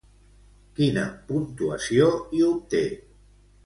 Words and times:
Quina 0.79 1.03
puntuació 1.29 2.11
hi 2.35 2.45
obté? 2.51 2.85